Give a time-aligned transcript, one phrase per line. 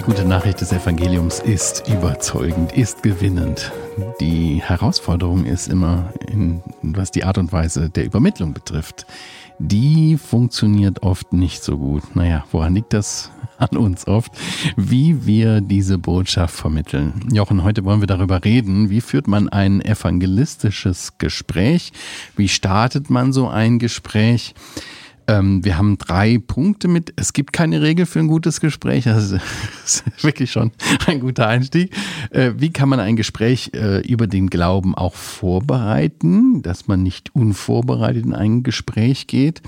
[0.00, 3.70] Die gute Nachricht des Evangeliums ist überzeugend, ist gewinnend.
[4.18, 9.04] Die Herausforderung ist immer, in, was die Art und Weise der Übermittlung betrifft.
[9.58, 12.16] Die funktioniert oft nicht so gut.
[12.16, 13.30] Naja, woran liegt das?
[13.58, 14.32] An uns oft,
[14.78, 17.28] wie wir diese Botschaft vermitteln.
[17.30, 18.88] Jochen, heute wollen wir darüber reden.
[18.88, 21.92] Wie führt man ein evangelistisches Gespräch?
[22.36, 24.54] Wie startet man so ein Gespräch?
[25.30, 27.12] Ähm, wir haben drei Punkte mit.
[27.14, 29.04] Es gibt keine Regel für ein gutes Gespräch.
[29.10, 29.32] Das
[29.84, 30.72] ist wirklich schon
[31.06, 31.94] ein guter Einstieg.
[32.30, 37.34] Äh, wie kann man ein Gespräch äh, über den Glauben auch vorbereiten, dass man nicht
[37.34, 39.62] unvorbereitet in ein Gespräch geht?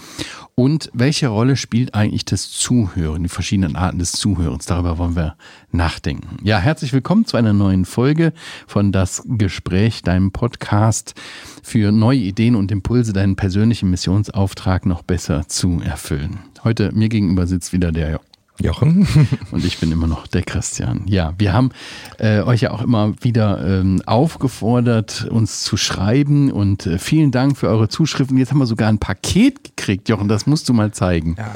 [0.55, 4.66] Und welche Rolle spielt eigentlich das Zuhören, die verschiedenen Arten des Zuhörens?
[4.66, 5.37] Darüber wollen wir
[5.73, 6.38] nachdenken.
[6.43, 8.33] Ja, herzlich willkommen zu einer neuen Folge
[8.66, 11.15] von Das Gespräch, deinem Podcast
[11.63, 16.38] für neue Ideen und Impulse, deinen persönlichen Missionsauftrag noch besser zu erfüllen.
[16.65, 18.21] Heute mir gegenüber sitzt wieder der
[18.60, 19.07] Jochen.
[19.51, 21.02] Und ich bin immer noch der Christian.
[21.07, 21.71] Ja, wir haben
[22.18, 27.57] äh, euch ja auch immer wieder ähm, aufgefordert, uns zu schreiben und äh, vielen Dank
[27.57, 28.37] für eure Zuschriften.
[28.37, 31.35] Jetzt haben wir sogar ein Paket gekriegt, Jochen, das musst du mal zeigen.
[31.38, 31.55] Ja.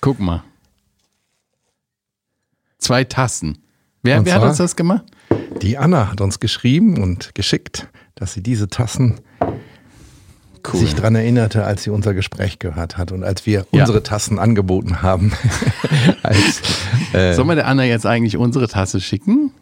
[0.00, 0.44] Guck mal.
[2.78, 3.58] Zwei Tassen.
[4.02, 5.04] Wer, wer hat uns das gemacht?
[5.62, 9.20] Die Anna hat uns geschrieben und geschickt, dass sie diese Tassen
[10.72, 10.80] cool.
[10.80, 13.80] sich daran erinnerte, als sie unser Gespräch gehört hat und als wir ja.
[13.80, 15.32] unsere Tassen angeboten haben.
[16.22, 16.62] als,
[17.12, 19.52] äh, Sollen wir der Anna jetzt eigentlich unsere Tasse schicken?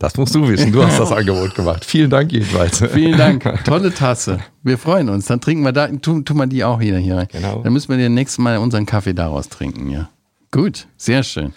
[0.00, 0.72] Das musst du wissen.
[0.72, 1.84] Du hast das Angebot gemacht.
[1.84, 2.82] Vielen Dank jedenfalls.
[2.92, 3.44] Vielen Dank.
[3.64, 4.38] Tolle Tasse.
[4.62, 5.26] Wir freuen uns.
[5.26, 7.28] Dann trinken wir da, tun, tun wir die auch wieder hier rein.
[7.30, 7.60] Genau.
[7.62, 10.08] Dann müssen wir den nächsten Mal unseren Kaffee daraus trinken, ja.
[10.52, 11.52] Gut, sehr schön.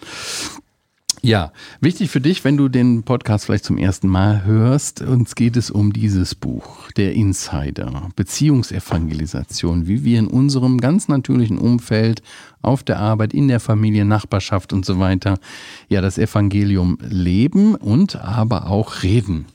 [1.25, 5.55] Ja, wichtig für dich, wenn du den Podcast vielleicht zum ersten Mal hörst, uns geht
[5.55, 12.21] es um dieses Buch, der Insider, Beziehungsevangelisation, wie wir in unserem ganz natürlichen Umfeld,
[12.61, 15.39] auf der Arbeit, in der Familie, Nachbarschaft und so weiter,
[15.87, 19.45] ja, das Evangelium leben und aber auch reden.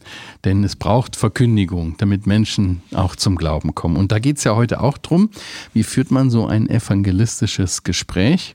[0.47, 3.99] Denn es braucht Verkündigung, damit Menschen auch zum Glauben kommen.
[3.99, 5.29] Und da geht es ja heute auch drum,
[5.75, 8.55] wie führt man so ein evangelistisches Gespräch?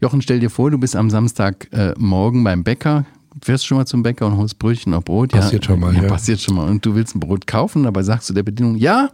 [0.00, 3.06] Jochen, stell dir vor, du bist am Samstagmorgen äh, beim Bäcker,
[3.42, 5.32] fährst schon mal zum Bäcker und holst Brötchen oder Brot.
[5.32, 6.08] Passiert ja, schon mal, ja, ja.
[6.08, 6.68] Passiert schon mal.
[6.68, 9.10] Und du willst ein Brot kaufen, dabei sagst du der Bedienung, ja,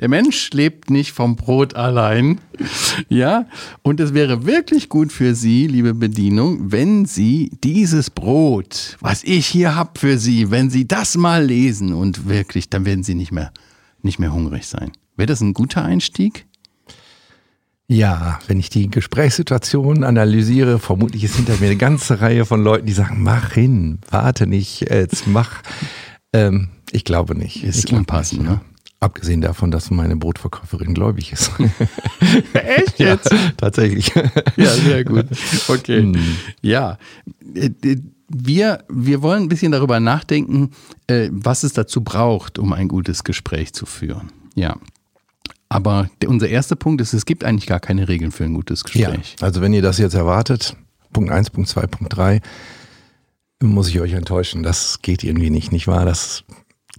[0.00, 2.40] der Mensch lebt nicht vom Brot allein.
[3.08, 3.46] Ja,
[3.82, 9.46] und es wäre wirklich gut für Sie, liebe Bedienung, wenn Sie dieses Brot, was ich
[9.46, 13.30] hier habe für Sie, wenn Sie das mal lesen und wirklich, dann werden Sie nicht
[13.30, 13.52] mehr,
[14.02, 14.90] nicht mehr hungrig sein.
[15.16, 16.47] Wäre das ein guter Einstieg?
[17.90, 22.84] Ja, wenn ich die Gesprächssituation analysiere, vermutlich ist hinter mir eine ganze Reihe von Leuten,
[22.84, 25.62] die sagen, mach hin, warte nicht, jetzt mach.
[26.34, 27.64] Ähm, ich glaube nicht.
[27.64, 28.60] Ist unpassend, ne?
[29.00, 31.52] Abgesehen davon, dass meine Brotverkäuferin gläubig ist.
[32.52, 33.32] Echt jetzt?
[33.32, 34.12] Ja, tatsächlich.
[34.56, 35.26] Ja, sehr gut.
[35.68, 36.02] Okay.
[36.02, 36.16] Hm.
[36.60, 36.98] Ja.
[37.54, 37.70] Äh,
[38.28, 40.72] wir, wir wollen ein bisschen darüber nachdenken,
[41.06, 44.30] äh, was es dazu braucht, um ein gutes Gespräch zu führen.
[44.54, 44.76] Ja.
[45.68, 48.84] Aber der, unser erster Punkt ist, es gibt eigentlich gar keine Regeln für ein gutes
[48.84, 49.36] Gespräch.
[49.38, 50.76] Ja, also wenn ihr das jetzt erwartet,
[51.12, 52.40] Punkt 1, Punkt 2, Punkt 3,
[53.60, 54.62] muss ich euch enttäuschen.
[54.62, 56.04] Das geht irgendwie nicht, nicht wahr?
[56.04, 56.44] Das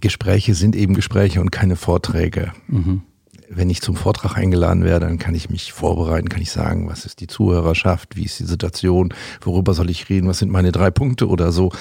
[0.00, 2.52] Gespräche sind eben Gespräche und keine Vorträge.
[2.68, 3.02] Mhm.
[3.48, 7.04] Wenn ich zum Vortrag eingeladen werde, dann kann ich mich vorbereiten, kann ich sagen, was
[7.04, 10.92] ist die Zuhörerschaft, wie ist die Situation, worüber soll ich reden, was sind meine drei
[10.92, 11.72] Punkte oder so.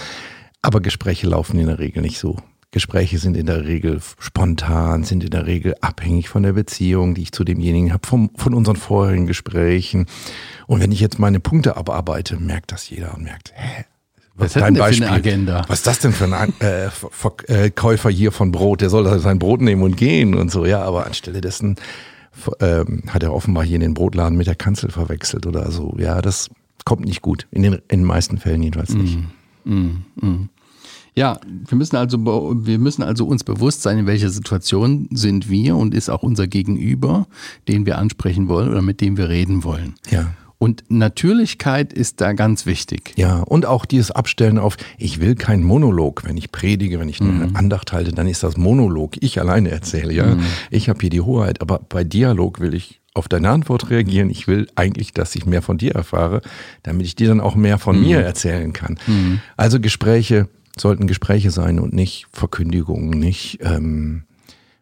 [0.63, 2.37] Aber Gespräche laufen in der Regel nicht so.
[2.71, 7.23] Gespräche sind in der Regel spontan, sind in der Regel abhängig von der Beziehung, die
[7.23, 10.05] ich zu demjenigen habe, vom, von unseren vorherigen Gesprächen.
[10.67, 13.85] Und wenn ich jetzt meine Punkte abarbeite, merkt das jeder und merkt, hä,
[14.35, 15.65] was, was, dein Beispiel, für eine Agenda?
[15.67, 18.81] was ist das denn für ein äh, Verkäufer hier von Brot?
[18.81, 20.65] Der soll sein Brot nehmen und gehen und so.
[20.65, 21.75] Ja, aber anstelle dessen
[22.61, 25.95] ähm, hat er offenbar hier in den Brotladen mit der Kanzel verwechselt oder so.
[25.97, 26.49] Ja, das
[26.85, 27.47] kommt nicht gut.
[27.51, 29.17] In den, in den meisten Fällen jedenfalls nicht.
[29.65, 30.49] Mm, mm, mm.
[31.19, 31.37] Ja,
[31.67, 35.93] wir müssen also, wir müssen also uns bewusst sein, in welcher Situation sind wir und
[35.93, 37.27] ist auch unser Gegenüber,
[37.67, 39.95] den wir ansprechen wollen oder mit dem wir reden wollen.
[40.09, 40.33] Ja.
[40.59, 43.11] Und Natürlichkeit ist da ganz wichtig.
[43.17, 46.23] Ja, und auch dieses Abstellen auf, ich will kein Monolog.
[46.23, 47.55] Wenn ich predige, wenn ich eine mhm.
[47.57, 49.21] Andacht halte, dann ist das Monolog.
[49.21, 50.35] Ich alleine erzähle, ja.
[50.35, 50.43] Mhm.
[50.69, 54.29] Ich habe hier die Hoheit, aber bei Dialog will ich auf deine Antwort reagieren.
[54.29, 56.41] Ich will eigentlich, dass ich mehr von dir erfahre,
[56.83, 58.03] damit ich dir dann auch mehr von mhm.
[58.03, 58.97] mir erzählen kann.
[59.05, 59.41] Mhm.
[59.57, 60.47] Also Gespräche
[60.81, 64.23] sollten Gespräche sein und nicht Verkündigungen, nicht ähm,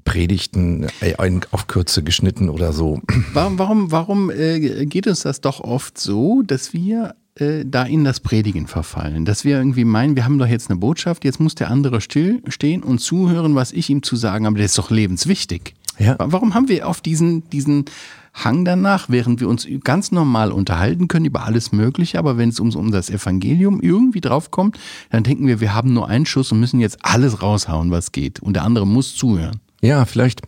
[0.08, 1.16] Predigten äh,
[1.52, 3.02] auf Kürze geschnitten oder so.
[3.34, 8.06] Warum, warum, warum äh, geht uns das doch oft so, dass wir äh, da in
[8.06, 9.26] das Predigen verfallen?
[9.26, 12.42] Dass wir irgendwie meinen, wir haben doch jetzt eine Botschaft, jetzt muss der andere still
[12.48, 14.58] stehen und zuhören, was ich ihm zu sagen habe.
[14.58, 15.74] Das ist doch lebenswichtig.
[16.00, 16.16] Ja.
[16.20, 17.86] Warum haben wir auf diesen, diesen
[18.34, 22.60] Hang danach, während wir uns ganz normal unterhalten können über alles Mögliche, aber wenn es
[22.60, 24.78] um, um das Evangelium irgendwie draufkommt,
[25.10, 28.40] dann denken wir, wir haben nur einen Schuss und müssen jetzt alles raushauen, was geht.
[28.40, 29.60] Und der andere muss zuhören.
[29.82, 30.42] Ja, vielleicht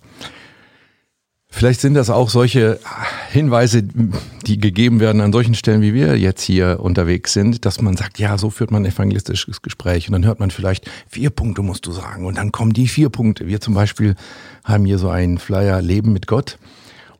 [1.52, 2.80] Vielleicht sind das auch solche
[3.32, 7.98] Hinweise, die gegeben werden an solchen Stellen, wie wir jetzt hier unterwegs sind, dass man
[7.98, 10.08] sagt, ja, so führt man ein evangelistisches Gespräch.
[10.08, 12.26] Und dann hört man vielleicht, vier Punkte musst du sagen.
[12.26, 13.48] Und dann kommen die vier Punkte.
[13.48, 14.16] Wir zum Beispiel
[14.64, 16.60] haben hier so einen Flyer Leben mit Gott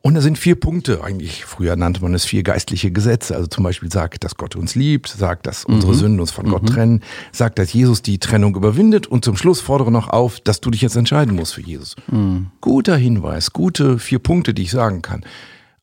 [0.02, 3.34] und da sind vier Punkte, eigentlich früher nannte man es vier geistliche Gesetze.
[3.34, 5.98] Also zum Beispiel sagt, dass Gott uns liebt, sagt, dass unsere mhm.
[5.98, 6.50] Sünden uns von mhm.
[6.50, 7.02] Gott trennen,
[7.32, 10.80] sagt, dass Jesus die Trennung überwindet und zum Schluss fordere noch auf, dass du dich
[10.80, 11.96] jetzt entscheiden musst für Jesus.
[12.10, 12.46] Mhm.
[12.62, 15.22] Guter Hinweis, gute vier Punkte, die ich sagen kann.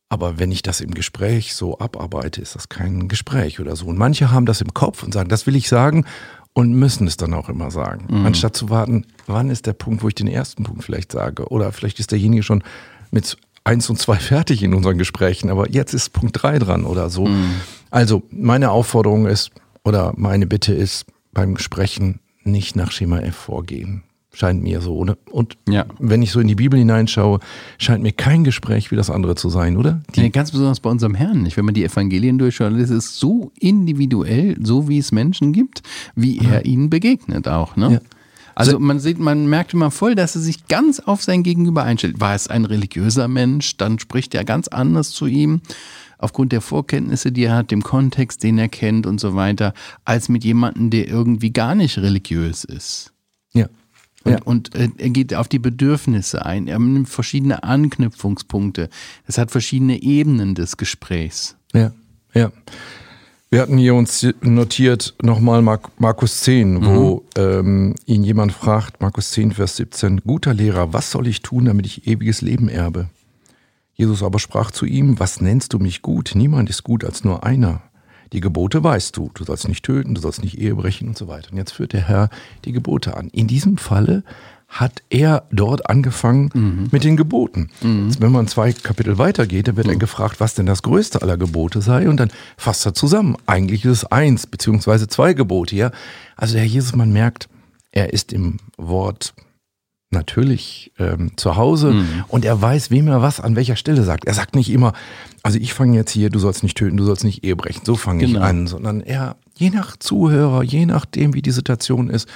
[0.08, 3.86] Aber wenn ich das im Gespräch so abarbeite, ist das kein Gespräch oder so.
[3.86, 6.06] Und manche haben das im Kopf und sagen, das will ich sagen
[6.54, 8.06] und müssen es dann auch immer sagen.
[8.08, 8.26] Mhm.
[8.26, 11.46] Anstatt zu warten, wann ist der Punkt, wo ich den ersten Punkt vielleicht sage?
[11.48, 12.64] Oder vielleicht ist derjenige schon
[13.10, 13.36] mit
[13.68, 17.26] eins und zwei fertig in unseren Gesprächen, aber jetzt ist Punkt drei dran oder so.
[17.26, 17.56] Mhm.
[17.90, 19.50] Also meine Aufforderung ist
[19.84, 24.02] oder meine Bitte ist beim Sprechen nicht nach Schema F vorgehen.
[24.32, 25.18] Scheint mir so, oder?
[25.30, 25.84] Und ja.
[25.98, 27.40] wenn ich so in die Bibel hineinschaue,
[27.76, 30.00] scheint mir kein Gespräch wie das andere zu sein, oder?
[30.14, 31.56] Die nee, ganz besonders bei unserem Herrn nicht.
[31.56, 35.82] Wenn man die Evangelien durchschaut, ist es so individuell, so wie es Menschen gibt,
[36.14, 37.74] wie er ihnen begegnet auch.
[37.76, 37.94] Ne?
[37.94, 38.00] Ja.
[38.58, 42.20] Also man sieht, man merkt immer voll, dass er sich ganz auf sein Gegenüber einstellt.
[42.20, 45.60] War es ein religiöser Mensch, dann spricht er ganz anders zu ihm
[46.18, 49.74] aufgrund der Vorkenntnisse, die er hat, dem Kontext, den er kennt und so weiter,
[50.04, 53.12] als mit jemandem, der irgendwie gar nicht religiös ist.
[53.52, 53.68] Ja.
[54.24, 54.42] Und, ja.
[54.42, 56.66] und äh, er geht auf die Bedürfnisse ein.
[56.66, 58.88] Er nimmt verschiedene Anknüpfungspunkte.
[59.28, 61.56] Es hat verschiedene Ebenen des Gesprächs.
[61.72, 61.92] Ja,
[62.34, 62.50] ja.
[63.50, 67.42] Wir hatten hier uns notiert nochmal Markus 10, wo mhm.
[67.42, 71.86] ähm, ihn jemand fragt, Markus 10, Vers 17, guter Lehrer, was soll ich tun, damit
[71.86, 73.08] ich ewiges Leben erbe?
[73.94, 76.32] Jesus aber sprach zu ihm, was nennst du mich gut?
[76.34, 77.80] Niemand ist gut als nur einer.
[78.34, 81.26] Die Gebote weißt du, du sollst nicht töten, du sollst nicht Ehe brechen und so
[81.26, 81.50] weiter.
[81.50, 82.28] Und jetzt führt der Herr
[82.66, 83.28] die Gebote an.
[83.28, 84.24] In diesem Falle
[84.68, 86.88] hat er dort angefangen mhm.
[86.90, 87.70] mit den Geboten.
[87.80, 88.10] Mhm.
[88.20, 89.94] Wenn man zwei Kapitel weitergeht, dann wird mhm.
[89.94, 93.36] er gefragt, was denn das größte aller Gebote sei und dann fasst er zusammen.
[93.46, 95.74] Eigentlich ist es eins beziehungsweise zwei Gebote.
[95.74, 95.90] Ja?
[96.36, 97.48] Also der Herr Jesus, man merkt,
[97.92, 99.32] er ist im Wort
[100.10, 102.24] natürlich ähm, zu Hause mhm.
[102.28, 104.26] und er weiß, wem er was an welcher Stelle sagt.
[104.26, 104.92] Er sagt nicht immer,
[105.42, 107.96] also ich fange jetzt hier, du sollst nicht töten, du sollst nicht Ehe brechen, so
[107.96, 108.38] fange genau.
[108.38, 112.28] ich an, sondern er, je nach Zuhörer, je nachdem, wie die Situation ist,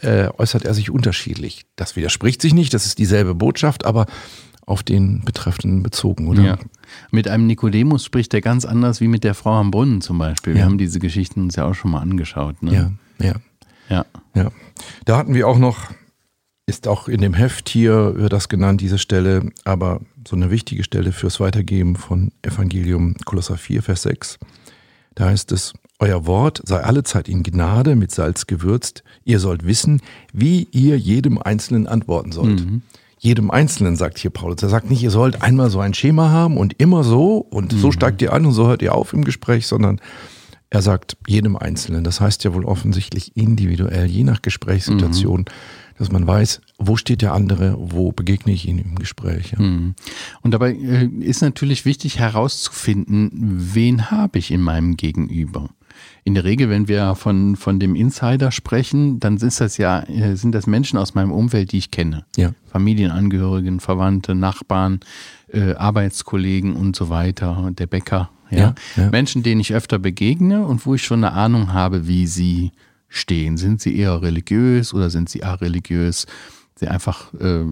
[0.00, 1.64] äh, äußert er sich unterschiedlich.
[1.74, 4.06] Das widerspricht sich nicht, das ist dieselbe Botschaft, aber
[4.66, 6.42] auf den Betreffenden bezogen, oder?
[6.42, 6.58] Ja.
[7.10, 10.54] Mit einem Nikodemus spricht er ganz anders wie mit der Frau am Brunnen zum Beispiel.
[10.54, 10.66] Wir ja.
[10.66, 12.62] haben diese Geschichten uns ja auch schon mal angeschaut.
[12.62, 12.96] Ne?
[13.18, 13.34] Ja, ja.
[13.88, 14.06] Ja.
[14.34, 14.50] ja.
[15.04, 15.90] Da hatten wir auch noch,
[16.66, 20.84] ist auch in dem Heft hier, wird das genannt, diese Stelle, aber so eine wichtige
[20.84, 24.38] Stelle fürs Weitergeben von Evangelium Kolosser 4, Vers 6.
[25.14, 29.04] Da heißt es, euer Wort sei allezeit in Gnade mit Salz gewürzt.
[29.24, 30.00] Ihr sollt wissen,
[30.32, 32.64] wie ihr jedem Einzelnen antworten sollt.
[32.64, 32.82] Mhm.
[33.18, 34.62] Jedem Einzelnen, sagt hier Paulus.
[34.62, 37.78] Er sagt nicht, ihr sollt einmal so ein Schema haben und immer so und mhm.
[37.78, 40.00] so steigt ihr an und so hört ihr auf im Gespräch, sondern
[40.68, 42.04] er sagt jedem Einzelnen.
[42.04, 45.40] Das heißt ja wohl offensichtlich individuell, je nach Gesprächssituation.
[45.40, 45.54] Mhm
[45.96, 49.52] dass man weiß, wo steht der andere, wo begegne ich ihn im Gespräch.
[49.52, 49.62] Ja.
[49.62, 49.94] Mhm.
[50.42, 55.70] Und dabei äh, ist natürlich wichtig herauszufinden, wen habe ich in meinem Gegenüber
[56.24, 60.36] in der Regel, wenn wir von, von dem Insider sprechen, dann ist das ja, äh,
[60.36, 62.24] sind das Menschen aus meinem Umfeld, die ich kenne.
[62.36, 62.52] Ja.
[62.66, 65.00] Familienangehörigen, Verwandte, Nachbarn,
[65.52, 68.30] äh, Arbeitskollegen und so weiter, der Bäcker.
[68.50, 68.58] Ja?
[68.58, 69.10] Ja, ja?
[69.10, 72.72] Menschen, denen ich öfter begegne und wo ich schon eine Ahnung habe, wie sie
[73.08, 73.56] stehen.
[73.56, 76.26] Sind sie eher religiös oder sind sie areligiös?
[76.76, 77.64] Sie einfach, äh,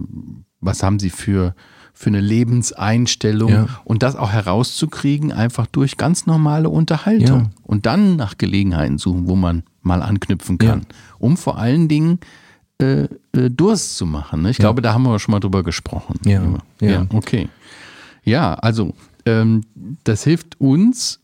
[0.61, 1.55] was haben sie für
[1.93, 3.67] für eine Lebenseinstellung ja.
[3.85, 7.49] und das auch herauszukriegen, einfach durch ganz normale Unterhaltung ja.
[7.61, 10.95] und dann nach Gelegenheiten suchen, wo man mal anknüpfen kann, ja.
[11.19, 12.19] um vor allen Dingen
[12.81, 14.41] äh, äh, Durst zu machen.
[14.41, 14.49] Ne?
[14.49, 16.19] Ich glaube, da haben wir schon mal drüber gesprochen.
[16.25, 16.41] Ja,
[16.81, 17.05] ja.
[17.13, 17.47] okay.
[18.23, 18.93] Ja, also
[19.25, 19.61] ähm,
[20.03, 21.19] das hilft uns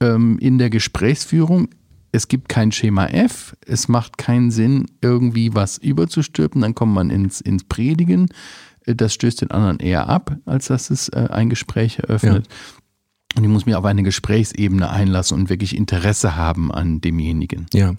[0.00, 1.68] ähm, in der Gesprächsführung.
[2.12, 7.10] Es gibt kein Schema F, es macht keinen Sinn, irgendwie was überzustülpen, dann kommt man
[7.10, 8.28] ins, ins Predigen
[8.86, 12.46] das stößt den anderen eher ab, als dass es äh, ein Gespräch eröffnet.
[12.46, 12.54] Ja.
[13.36, 17.66] Und ich muss mich auf eine Gesprächsebene einlassen und wirklich Interesse haben an demjenigen.
[17.72, 17.94] Ja,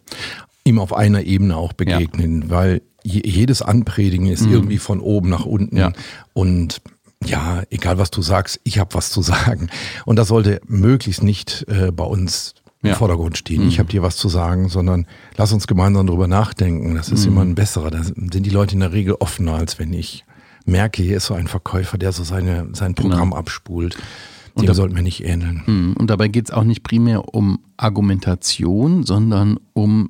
[0.64, 2.50] ihm auf einer Ebene auch begegnen, ja.
[2.50, 4.54] weil jedes Anpredigen ist mhm.
[4.54, 5.78] irgendwie von oben nach unten.
[5.78, 5.94] Ja.
[6.34, 6.82] Und
[7.24, 9.70] ja, egal was du sagst, ich habe was zu sagen.
[10.06, 12.96] Und das sollte möglichst nicht äh, bei uns im ja.
[12.96, 13.64] Vordergrund stehen.
[13.64, 13.68] Mhm.
[13.70, 15.06] Ich habe dir was zu sagen, sondern
[15.38, 16.96] lass uns gemeinsam darüber nachdenken.
[16.96, 17.32] Das ist mhm.
[17.32, 17.92] immer ein besserer.
[17.92, 20.26] Da sind die Leute in der Regel offener, als wenn ich
[20.66, 23.10] merke, hier ist so ein Verkäufer, der so seine, sein Genau.
[23.10, 23.96] Programm abspult.
[24.56, 25.64] Und Dem da- sollten wir nicht ähneln.
[25.66, 25.94] Mhm.
[25.98, 30.10] Und dabei geht es auch nicht primär um Argumentation, sondern um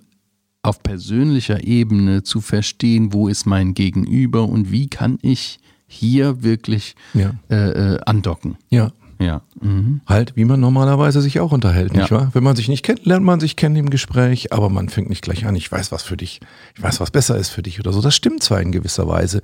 [0.62, 6.96] auf persönlicher Ebene zu verstehen, wo ist mein Gegenüber und wie kann ich hier wirklich
[7.14, 7.32] Ja.
[7.50, 8.58] äh, äh, andocken.
[8.70, 8.92] Ja.
[9.19, 9.41] Ja.
[9.62, 10.01] Mhm.
[10.05, 12.17] Halt, wie man normalerweise sich auch unterhält, nicht Ja.
[12.17, 12.29] wahr?
[12.34, 15.22] Wenn man sich nicht kennt, lernt man sich kennen im Gespräch, aber man fängt nicht
[15.22, 16.41] gleich an, ich weiß was für dich,
[16.75, 18.01] ich weiß, was besser ist für dich oder so.
[18.01, 19.41] Das stimmt zwar in gewisser Weise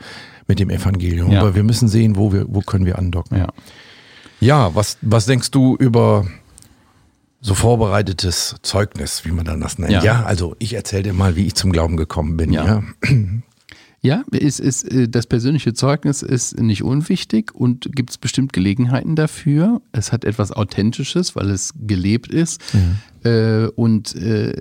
[0.47, 1.39] mit dem Evangelium, Ja.
[1.41, 3.37] aber wir müssen sehen, wo wir, wo können wir andocken.
[3.37, 3.47] ja.
[4.41, 6.25] Ja, was, was denkst du über
[7.41, 9.91] so vorbereitetes Zeugnis, wie man dann das nennt?
[9.91, 10.03] Ja.
[10.03, 12.51] Ja, also ich erzähle dir mal, wie ich zum Glauben gekommen bin.
[12.51, 12.81] Ja.
[14.03, 18.51] Ja, Ja, es ist, äh, das persönliche Zeugnis ist nicht unwichtig und gibt es bestimmt
[18.51, 19.81] Gelegenheiten dafür.
[19.91, 22.62] Es hat etwas Authentisches, weil es gelebt ist
[23.24, 24.53] äh, und äh,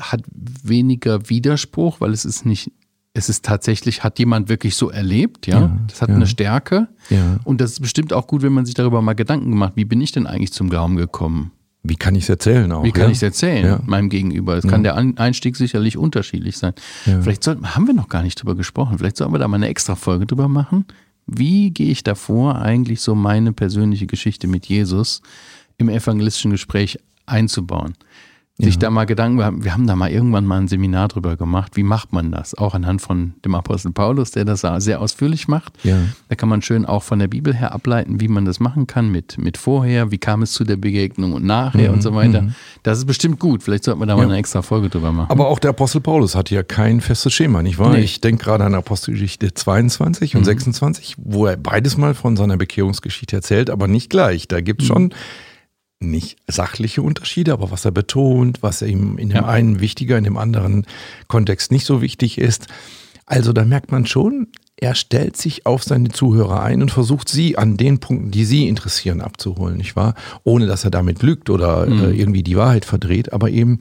[0.00, 2.72] hat weniger Widerspruch, weil es ist nicht,
[3.12, 5.60] es ist tatsächlich, hat jemand wirklich so erlebt, ja.
[5.60, 6.14] Ja, das hat ja.
[6.14, 6.88] eine Stärke.
[7.10, 7.38] Ja.
[7.44, 10.00] Und das ist bestimmt auch gut, wenn man sich darüber mal Gedanken macht, wie bin
[10.00, 11.52] ich denn eigentlich zum Glauben gekommen?
[11.88, 12.82] Wie kann ich es erzählen auch?
[12.84, 13.10] Wie kann ja?
[13.10, 13.80] ich es erzählen, Ja.
[13.86, 14.56] meinem Gegenüber?
[14.56, 16.72] Es kann der Einstieg sicherlich unterschiedlich sein.
[17.06, 17.20] Ja.
[17.22, 18.98] Vielleicht sollten, haben wir noch gar nicht drüber gesprochen.
[18.98, 20.84] Vielleicht sollten wir da mal eine extra Folge drüber machen.
[21.26, 25.22] Wie gehe ich davor, eigentlich so meine persönliche Geschichte mit Jesus
[25.76, 27.94] im evangelistischen Gespräch einzubauen?
[28.58, 31.72] Sich da mal Gedanken, wir haben, da mal irgendwann mal ein Seminar drüber gemacht.
[31.76, 32.54] Wie macht man das?
[32.56, 35.74] Auch anhand von dem Apostel Paulus, der das sehr ausführlich macht.
[35.84, 35.98] Ja.
[36.30, 39.12] Da kann man schön auch von der Bibel her ableiten, wie man das machen kann
[39.12, 42.48] mit, mit vorher, wie kam es zu der Begegnung und nachher und so weiter.
[42.82, 43.62] Das ist bestimmt gut.
[43.62, 44.32] Vielleicht sollten wir da mal Mhm, Ja.
[44.34, 45.30] eine extra Folge drüber machen.
[45.30, 47.92] Aber auch der Apostel Paulus hat ja kein festes Schema, nicht wahr?
[47.92, 48.00] Nee.
[48.00, 53.36] Ich denke gerade an Apostelgeschichte 22 und 26, wo er beides mal von seiner Bekehrungsgeschichte
[53.36, 54.48] erzählt, aber nicht gleich.
[54.48, 55.12] Da gibt es schon
[56.00, 59.46] nicht sachliche Unterschiede, aber was er betont, was ihm in dem Ja.
[59.46, 60.86] einen wichtiger, in dem anderen
[61.26, 62.66] Kontext nicht so wichtig ist.
[63.24, 67.56] Also da merkt man schon, er stellt sich auf seine Zuhörer ein und versucht sie
[67.56, 70.14] an den Punkten, die sie interessieren, abzuholen, nicht wahr?
[70.44, 73.80] Ohne dass er damit lügt oder äh, irgendwie die Wahrheit verdreht, aber eben,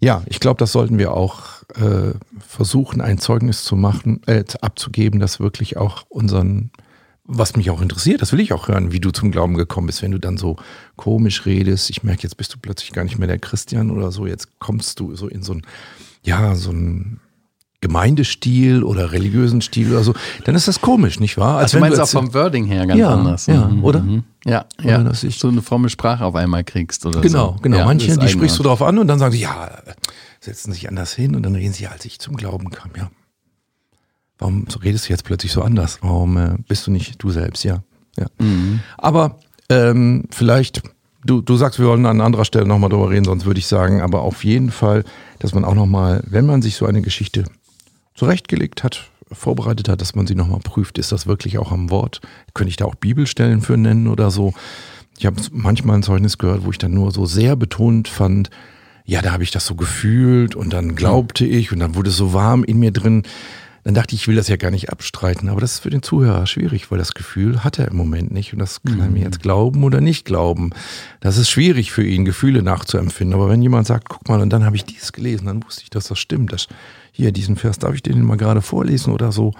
[0.00, 5.18] ja, ich glaube, das sollten wir auch äh, versuchen, ein Zeugnis zu machen, äh, abzugeben,
[5.18, 6.70] das wirklich auch unseren,
[7.30, 10.00] was mich auch interessiert, das will ich auch hören, wie du zum Glauben gekommen bist,
[10.02, 10.56] wenn du dann so
[10.96, 11.90] komisch redest.
[11.90, 14.98] Ich merke, jetzt bist du plötzlich gar nicht mehr der Christian oder so, jetzt kommst
[14.98, 15.62] du so in so ein,
[16.22, 17.20] ja, so ein
[17.80, 20.12] Gemeindestil oder religiösen Stil oder so,
[20.44, 21.58] dann ist das komisch, nicht wahr?
[21.58, 23.46] also du meinst auch vom Wording her ganz Ja, anders.
[23.46, 24.00] ja, Mhm, oder?
[24.02, 24.24] mhm.
[24.44, 25.02] Ja, Oder ja.
[25.04, 27.62] dass ich- so eine fromme Sprache auf einmal kriegst oder Genau, so.
[27.62, 27.76] genau.
[27.78, 29.70] Ja, Manche, die sprichst du darauf an und dann sagen sie, ja,
[30.40, 33.10] setzen sich anders hin und dann reden sie, ja, als ich zum Glauben kam, ja.
[34.38, 35.98] Warum so redest du jetzt plötzlich so anders?
[36.02, 37.64] Warum äh, bist du nicht du selbst?
[37.64, 37.82] Ja,
[38.16, 38.26] ja.
[38.38, 38.80] Mhm.
[38.96, 40.82] Aber ähm, vielleicht,
[41.24, 44.00] du, du sagst, wir wollen an anderer Stelle nochmal drüber reden, sonst würde ich sagen,
[44.00, 45.04] aber auf jeden Fall,
[45.38, 47.44] dass man auch nochmal, wenn man sich so eine Geschichte
[48.14, 52.20] zurechtgelegt hat, vorbereitet hat, dass man sie nochmal prüft, ist das wirklich auch am Wort?
[52.54, 54.54] Könnte ich da auch Bibelstellen für nennen oder so?
[55.18, 58.50] Ich habe manchmal ein Zeugnis gehört, wo ich dann nur so sehr betont fand,
[59.04, 62.16] ja, da habe ich das so gefühlt und dann glaubte ich und dann wurde es
[62.16, 63.22] so warm in mir drin.
[63.84, 66.02] Dann dachte ich, ich will das ja gar nicht abstreiten, aber das ist für den
[66.02, 69.22] Zuhörer schwierig, weil das Gefühl hat er im Moment nicht und das kann er mir
[69.22, 70.70] jetzt glauben oder nicht glauben.
[71.20, 73.34] Das ist schwierig für ihn, Gefühle nachzuempfinden.
[73.34, 75.90] Aber wenn jemand sagt, guck mal, und dann habe ich dies gelesen, dann wusste ich,
[75.90, 76.52] dass das stimmt.
[76.52, 76.68] Das,
[77.12, 79.52] hier, diesen Vers, darf ich den mal gerade vorlesen oder so?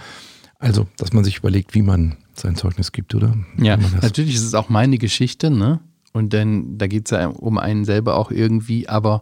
[0.58, 3.34] Also, dass man sich überlegt, wie man sein Zeugnis gibt, oder?
[3.56, 5.80] Ja, natürlich ist es auch meine Geschichte, ne?
[6.12, 9.20] Und dann, da geht es ja um einen selber auch irgendwie, aber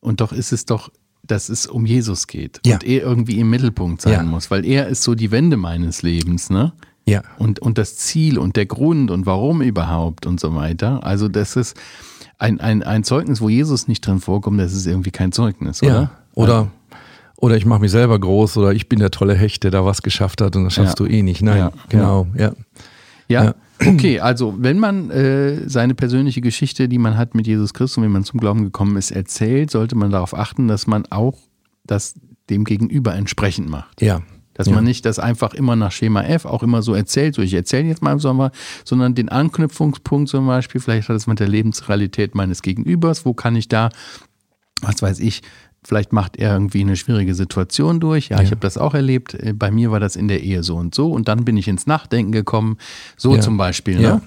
[0.00, 0.90] und doch ist es doch,
[1.26, 2.74] dass es um Jesus geht Ja.
[2.74, 4.22] und er irgendwie im Mittelpunkt sein Ja.
[4.22, 6.72] muss, weil er ist so die Wende meines Lebens, ne?
[7.06, 7.22] ja.
[7.38, 11.04] Und, und das Ziel und der Grund und warum überhaupt und so weiter.
[11.04, 11.76] Also das ist
[12.38, 15.92] ein, ein, ein Zeugnis, wo Jesus nicht drin vorkommt, das ist irgendwie kein Zeugnis, oder?
[15.92, 16.10] Ja.
[16.34, 16.70] Oder,
[17.36, 20.02] oder ich mache mich selber groß oder ich bin der tolle Hecht, der da was
[20.02, 21.06] geschafft hat und das schaffst Ja.
[21.06, 21.42] du eh nicht.
[21.42, 22.52] Nein, Ja, genau, ja.
[23.28, 23.54] Ja, Ja.
[23.80, 28.04] Okay, also wenn man äh, seine persönliche Geschichte, die man hat mit Jesus Christus und
[28.04, 31.38] wie man zum Glauben gekommen ist, erzählt, sollte man darauf achten, dass man auch
[31.84, 32.14] das
[32.50, 34.02] dem Gegenüber entsprechend macht.
[34.02, 34.22] Ja.
[34.54, 34.74] Dass ja.
[34.74, 37.88] man nicht das einfach immer nach Schema F auch immer so erzählt, so ich erzähle
[37.88, 38.50] jetzt mal, sondern,
[38.84, 43.56] sondern den Anknüpfungspunkt zum Beispiel, vielleicht hat es mit der Lebensrealität meines Gegenübers, wo kann
[43.56, 43.88] ich da,
[44.80, 45.42] was weiß ich,
[45.86, 48.28] vielleicht macht er irgendwie eine schwierige Situation durch.
[48.30, 48.50] Ja, ich Ja.
[48.52, 49.34] habe das auch erlebt.
[49.34, 51.10] Äh, Bei mir war das in der Ehe so und so.
[51.12, 52.78] Und dann bin ich ins Nachdenken gekommen.
[53.16, 53.40] So Ja.
[53.40, 54.00] zum Beispiel.
[54.00, 54.22] Ne?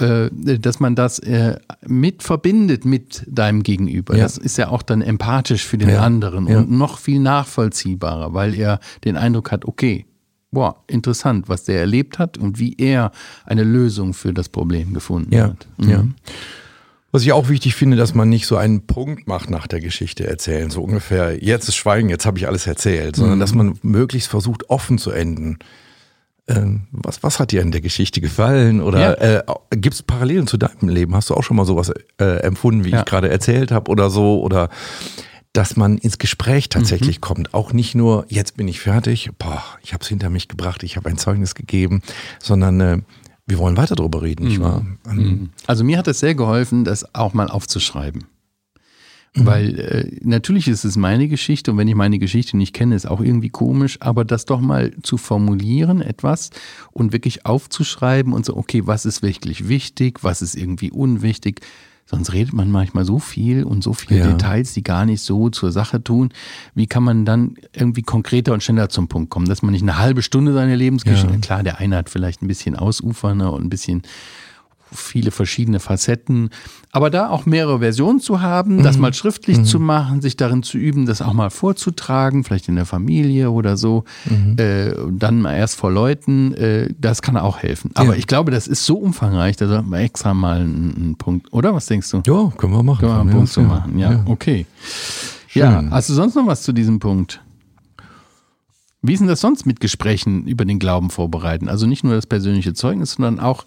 [0.00, 4.16] Äh, dass man das äh, mit verbindet mit deinem Gegenüber.
[4.16, 8.80] Das ist ja auch dann empathisch für den anderen und noch viel nachvollziehbarer, weil er
[9.04, 10.06] den Eindruck hat, okay,
[10.52, 13.12] boah, interessant, was der erlebt hat und wie er
[13.44, 15.66] eine Lösung für das Problem gefunden hat.
[15.78, 15.88] Mhm.
[15.90, 16.04] ja.
[17.12, 20.26] Was ich auch wichtig finde, dass man nicht so einen Punkt macht nach der Geschichte
[20.26, 23.40] erzählen, so ungefähr, jetzt ist Schweigen, jetzt habe ich alles erzählt, sondern Mhm.
[23.40, 25.58] dass man möglichst versucht, offen zu enden.
[26.48, 28.80] ähm, was, was hat dir in der Geschichte gefallen?
[28.80, 29.12] Oder Ja.
[29.38, 29.42] äh,
[29.76, 31.14] gibt es Parallelen zu deinem Leben?
[31.14, 32.98] Hast du auch schon mal sowas äh, empfunden, wie Ja.
[33.00, 34.40] ich gerade erzählt habe oder so?
[34.42, 34.68] Oder
[35.52, 37.20] dass man ins Gespräch tatsächlich Mhm.
[37.20, 37.54] kommt.
[37.54, 40.96] Auch nicht nur, jetzt bin ich fertig, boah, ich habe es hinter mich gebracht, ich
[40.96, 42.02] habe ein Zeugnis gegeben,
[42.40, 42.98] sondern äh,
[43.50, 44.86] wir wollen weiter darüber reden, nicht wahr?
[45.06, 48.24] Ähm, Also mir hat es sehr geholfen, das auch mal aufzuschreiben.
[49.34, 49.46] Mhm.
[49.46, 53.06] Weil äh, natürlich ist es meine Geschichte und wenn ich meine Geschichte nicht kenne, ist
[53.06, 56.50] auch irgendwie komisch, aber das doch mal zu formulieren, etwas
[56.92, 61.60] und wirklich aufzuschreiben und so, okay, was ist wirklich wichtig, was ist irgendwie unwichtig.
[62.10, 64.26] Sonst redet man manchmal so viel und so viele Ja.
[64.32, 66.30] Details, die gar nicht so zur Sache tun.
[66.74, 69.96] Wie kann man dann irgendwie konkreter und schneller zum Punkt kommen, dass man nicht eine
[69.98, 71.38] halbe Stunde seine Lebensgeschichte, Ja.
[71.38, 74.02] klar, der eine hat vielleicht ein bisschen ausufernder und ein bisschen
[74.92, 76.50] viele verschiedene Facetten.
[76.92, 80.76] Aber da auch mehrere Versionen zu haben, das mal schriftlich zu machen, sich darin zu
[80.78, 84.04] üben, das auch mal vorzutragen, vielleicht in der Familie oder so,
[84.56, 87.92] äh, und dann mal erst vor Leuten, äh, das kann auch helfen.
[87.94, 88.14] Aber Ja.
[88.18, 91.74] ich glaube, das ist so umfangreich, da sollten wir extra mal einen, einen Punkt, oder?
[91.74, 92.22] Was denkst du?
[92.26, 93.00] Ja, können wir machen.
[93.00, 94.66] Können wir einen Punkt zu machen, ja, okay.
[95.52, 95.90] Ja, Schön.
[95.90, 97.40] hast du sonst noch was zu diesem Punkt?
[99.02, 101.68] Wie ist denn das sonst mit Gesprächen über den Glauben vorbereiten?
[101.68, 103.64] Also nicht nur das persönliche Zeugnis, sondern auch,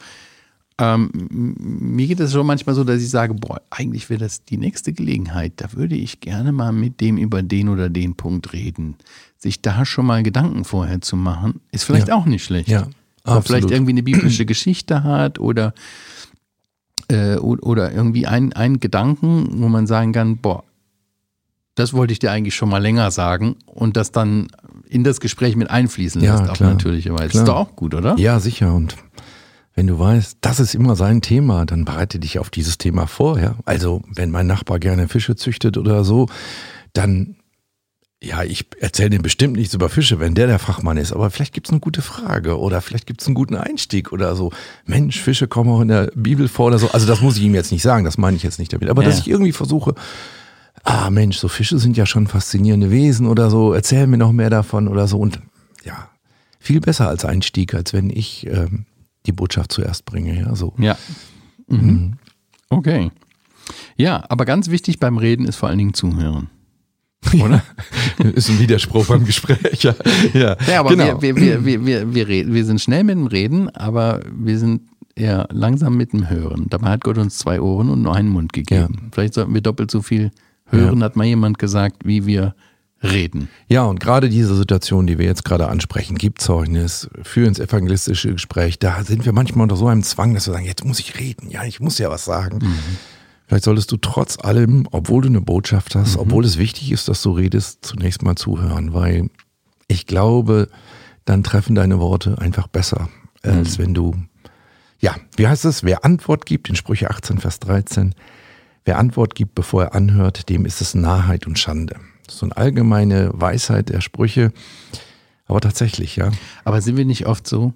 [0.80, 4.58] ähm, mir geht es schon manchmal so, dass ich sage, boah, eigentlich wäre das die
[4.58, 8.96] nächste Gelegenheit, da würde ich gerne mal mit dem über den oder den Punkt reden.
[9.38, 12.16] Sich da schon mal Gedanken vorher zu machen, ist vielleicht Ja.
[12.16, 12.70] auch nicht schlecht.
[12.70, 12.82] Ja,
[13.26, 13.72] Oder vielleicht absolut.
[13.72, 15.74] irgendwie eine biblische Geschichte hat oder,
[17.10, 20.64] äh, oder irgendwie ein- einen Gedanken, wo man sagen kann, boah,
[21.76, 24.48] das wollte ich dir eigentlich schon mal länger sagen und das dann
[24.88, 26.76] in das Gespräch mit einfließen Ja, lässt, klar.
[26.84, 27.02] Weise.
[27.02, 27.26] Klar.
[27.26, 28.16] Ist doch auch gut, oder?
[28.18, 28.74] Ja, sicher.
[28.74, 28.96] Und
[29.76, 33.40] wenn du weißt, das ist immer sein Thema, dann bereite dich auf dieses Thema vor.
[33.40, 33.56] Ja?
[33.66, 36.28] Also, wenn mein Nachbar gerne Fische züchtet oder so,
[36.94, 37.38] dann,
[38.22, 41.12] ja, ich erzähle dem bestimmt nichts über Fische, wenn der der Fachmann ist.
[41.12, 44.36] Aber vielleicht gibt es eine gute Frage oder vielleicht gibt es einen guten Einstieg oder
[44.36, 44.52] so.
[44.86, 46.92] Mensch, Fische kommen auch in der Bibel vor oder so.
[46.92, 48.90] Also, das muss ich ihm jetzt nicht sagen, das meine ich jetzt nicht damit.
[48.90, 49.10] Aber Ja.
[49.10, 49.96] dass ich irgendwie versuche,
[50.84, 54.50] ah Mensch, so Fische sind ja schon faszinierende Wesen oder so, erzähl mir noch mehr
[54.52, 55.18] davon oder so.
[55.18, 55.40] Und
[55.84, 56.10] ja,
[56.60, 58.86] viel besser als Einstieg, als wenn ich ähm,
[59.26, 60.38] die Botschaft zuerst bringe.
[60.40, 60.74] Ja, so.
[60.78, 60.98] Ja.
[61.68, 62.14] Mhm.
[62.70, 63.12] Okay.
[63.96, 66.50] Ja, aber ganz wichtig beim Reden ist vor allen Dingen zuhören.
[67.42, 67.64] Oder?
[68.36, 69.82] Ist ein Widerspruch beim Gespräch.
[69.84, 69.96] Ja,
[70.34, 71.22] ja, Ja, aber genau.
[71.22, 74.82] wir, wir, wir, wir, wir, reden, wir sind schnell mit dem Reden, aber wir sind
[75.16, 76.68] eher langsam mit dem Hören.
[76.70, 79.10] Dabei hat Gott uns zwei Ohren und nur einen Mund gegeben.
[79.14, 80.32] Vielleicht sollten wir doppelt so viel
[80.66, 82.56] hören, hat mal jemand gesagt, wie wir
[83.04, 83.50] reden.
[83.68, 88.32] Ja, und gerade diese Situation, die wir jetzt gerade ansprechen, gibt Zeugnis, für ins evangelistische
[88.32, 91.20] Gespräch, da sind wir manchmal unter so einem Zwang, dass wir sagen, jetzt muss ich
[91.20, 92.60] reden, ja, ich muss ja was sagen.
[93.48, 97.22] Vielleicht solltest du trotz allem, obwohl du eine Botschaft hast, obwohl es wichtig ist, dass
[97.22, 99.30] du redest, zunächst mal zuhören, weil
[99.88, 100.70] ich glaube,
[101.26, 103.10] dann treffen deine Worte einfach besser,
[103.44, 104.16] als wenn du,
[105.00, 108.16] ja, wie heißt es, wer Antwort gibt, in Sprüche 18, Vers 13,
[108.86, 111.98] wer Antwort gibt, bevor er anhört, dem ist es Narrheit und Schande.
[112.26, 114.52] Das ist so eine allgemeine Weisheit der Sprüche,
[115.46, 116.32] aber tatsächlich, ja.
[116.64, 117.74] Aber sind wir nicht oft so?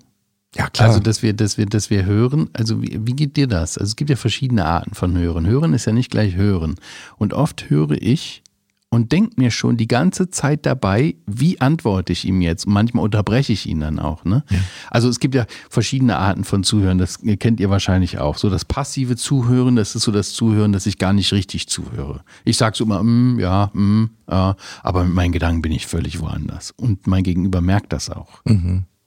[0.56, 0.90] Ja, klar.
[0.90, 3.78] Also, dass wir, dass wir, dass wir hören, also wie, wie geht dir das?
[3.78, 5.46] Also es gibt ja verschiedene Arten von Hören.
[5.46, 6.76] Hören ist ja nicht gleich Hören.
[7.18, 8.44] Und oft höre ich
[8.90, 12.68] und denke mir schon die ganze Zeit dabei, wie antworte ich ihm jetzt?
[12.68, 14.24] Und manchmal unterbreche ich ihn dann auch.
[14.24, 14.44] Ne?
[14.90, 18.38] Also es gibt ja verschiedene Arten von Zuhören, das kennt ihr wahrscheinlich auch.
[18.38, 22.22] So das passive Zuhören, das ist so das Zuhören, dass ich gar nicht richtig zuhöre.
[22.46, 26.22] Ich sage so immer, mm, ja, mm, ja, aber mit meinen Gedanken bin ich völlig
[26.22, 26.72] woanders.
[26.72, 28.42] Und mein Gegenüber merkt das auch.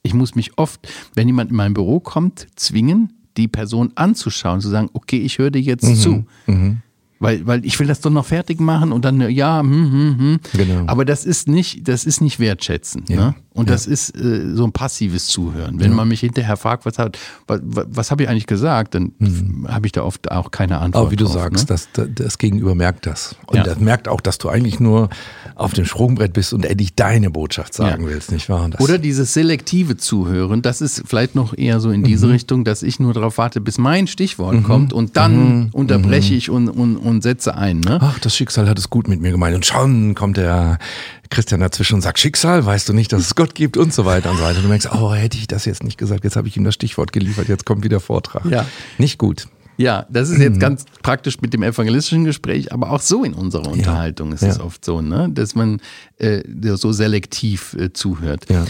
[0.03, 4.69] Ich muss mich oft, wenn jemand in mein Büro kommt, zwingen, die Person anzuschauen, zu
[4.69, 6.27] sagen, okay, ich höre dir jetzt zu.
[7.23, 10.41] Weil, weil ich will das doch noch fertig machen und dann, ja, hm, hm, hm.
[10.55, 10.85] Genau.
[10.87, 13.05] Aber das ist nicht, das ist nicht wertschätzen.
[13.09, 13.17] Ja.
[13.17, 13.35] Ne?
[13.53, 15.81] Und das ist äh, so ein passives Zuhören.
[15.81, 19.13] Wenn man mich hinterher fragt, was, hat, was, was habe ich eigentlich gesagt, dann
[19.69, 21.03] habe ich da oft auch keine Antwort.
[21.03, 21.77] Aber wie du drauf, sagst, ne?
[21.99, 23.35] das, das Gegenüber merkt das.
[23.49, 23.65] Und Ja.
[23.65, 25.11] das merkt auch, dass du eigentlich nur
[25.57, 28.09] auf dem Sprungbrett bist und endlich deine Botschaft sagen Ja.
[28.09, 28.71] willst, nicht wahr?
[28.79, 32.33] Oder dieses selektive Zuhören, das ist vielleicht noch eher so in diese Mhm.
[32.33, 35.69] Richtung, dass ich nur darauf warte, bis mein Stichwort kommt und dann Mhm.
[35.73, 37.81] unterbreche ich und, und, und setze ein.
[37.81, 37.99] Ne?
[38.01, 39.55] Ach, das Schicksal hat es gut mit mir gemeint.
[39.57, 40.79] Und schon kommt der
[41.31, 44.31] Christian dazwischen und sagt, Schicksal, weißt du nicht, dass es Gott gibt und so weiter
[44.31, 44.59] und so weiter.
[44.59, 46.75] Und du merkst, oh, hätte ich das jetzt nicht gesagt, jetzt habe ich ihm das
[46.75, 48.45] Stichwort geliefert, jetzt kommt wieder Vortrag.
[48.47, 48.65] Ja.
[48.99, 49.47] Nicht gut.
[49.77, 50.43] Ja, das ist Mhm.
[50.45, 54.49] jetzt ganz praktisch mit dem evangelistischen Gespräch, aber auch so in unserer Unterhaltung ist Ja.
[54.49, 55.29] es oft so, ne?
[55.33, 55.81] dass man
[56.19, 56.43] äh,
[56.77, 58.45] so selektiv äh, zuhört.
[58.51, 58.67] Ja.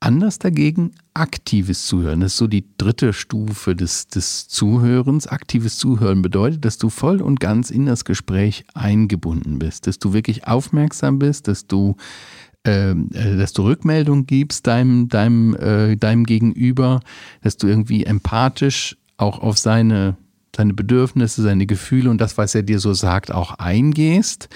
[0.00, 2.20] Anders dagegen aktives Zuhören.
[2.20, 5.26] Das ist so die dritte Stufe des, des Zuhörens.
[5.26, 10.12] Aktives Zuhören bedeutet, dass du voll und ganz in das Gespräch eingebunden bist, dass du
[10.12, 11.96] wirklich aufmerksam bist, dass du
[12.66, 17.00] ähm, äh, dass du Rückmeldung gibst deinem, deinem, äh, deinem Gegenüber,
[17.42, 20.16] dass du irgendwie empathisch auch auf seine,
[20.56, 24.48] seine Bedürfnisse, seine Gefühle und das, was er dir so sagt, auch eingehst.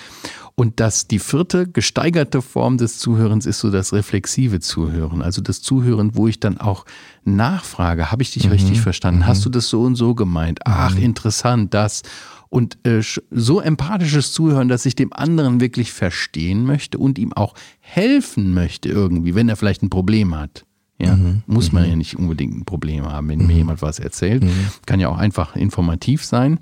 [0.54, 5.22] Und dass die vierte gesteigerte Form des Zuhörens ist so das reflexive Zuhören.
[5.22, 6.84] Also das Zuhören, wo ich dann auch
[7.24, 8.52] nachfrage, habe ich dich mhm.
[8.52, 9.20] richtig verstanden?
[9.20, 9.26] Mhm.
[9.26, 10.60] Hast du das so und so gemeint?
[10.66, 11.02] Ach, mhm.
[11.02, 12.02] interessant, das.
[12.50, 17.54] Und äh, so empathisches Zuhören, dass ich dem anderen wirklich verstehen möchte und ihm auch
[17.78, 20.66] helfen möchte irgendwie, wenn er vielleicht ein Problem hat.
[21.00, 21.42] Ja, mhm.
[21.46, 21.88] muss man mhm.
[21.90, 23.46] ja nicht unbedingt ein Problem haben, wenn mhm.
[23.46, 24.44] mir jemand was erzählt.
[24.44, 24.66] Mhm.
[24.86, 26.60] Kann ja auch einfach informativ sein.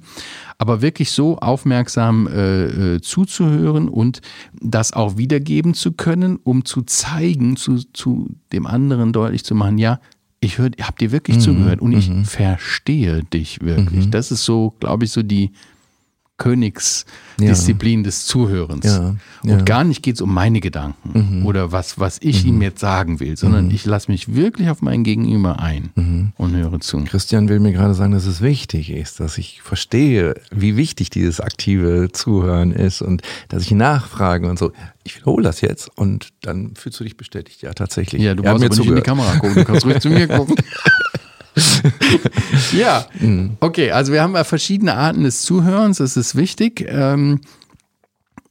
[0.59, 4.20] Aber wirklich so aufmerksam äh, äh, zuzuhören und
[4.61, 9.79] das auch wiedergeben zu können, um zu zeigen, zu, zu dem anderen deutlich zu machen,
[9.79, 10.01] ja,
[10.40, 11.40] ich hör, hab dir wirklich mhm.
[11.40, 12.24] zugehört und ich mhm.
[12.24, 14.11] verstehe dich wirklich.
[14.11, 15.51] Das ist so, glaube ich, so die,
[16.38, 18.05] Königsdisziplin ja.
[18.05, 18.87] des Zuhörens.
[18.87, 19.16] Ja.
[19.44, 19.55] Ja.
[19.55, 21.46] Und gar nicht geht es um meine Gedanken mhm.
[21.46, 22.51] oder was, was ich mhm.
[22.51, 23.70] ihm jetzt sagen will, sondern mhm.
[23.72, 26.33] ich lasse mich wirklich auf mein Gegenüber ein mhm.
[26.37, 26.98] und höre zu.
[27.05, 31.40] Christian will mir gerade sagen, dass es wichtig ist, dass ich verstehe, wie wichtig dieses
[31.40, 34.72] aktive Zuhören ist und dass ich nachfrage und so.
[35.05, 37.62] Ich wiederhole das jetzt und dann fühlst du dich bestätigt.
[37.62, 38.22] Ja, tatsächlich.
[38.22, 40.55] Ja, du brauchst mir nicht in die Kamera gucken, du kannst ruhig zu mir gucken.
[42.73, 43.57] ja, mhm.
[43.61, 46.87] okay, also wir haben ja verschiedene Arten des Zuhörens, das ist wichtig.
[46.88, 47.40] Ähm,